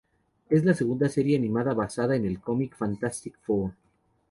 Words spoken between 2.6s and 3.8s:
"Fantastic Four".